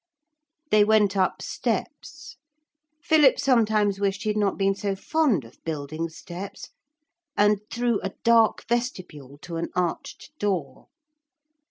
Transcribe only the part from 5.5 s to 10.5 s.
building steps and through a dark vestibule to an arched